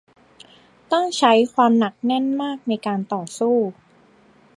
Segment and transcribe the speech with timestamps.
[0.91, 3.57] ต้องใช้ความหนักแน่นมากในการต่อสู้